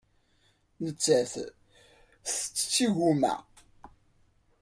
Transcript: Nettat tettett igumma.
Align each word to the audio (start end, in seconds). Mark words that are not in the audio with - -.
Nettat 0.83 1.33
tettett 2.29 2.75
igumma. 2.85 3.35